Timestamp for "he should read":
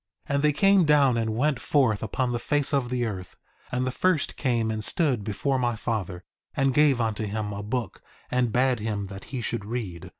9.25-10.09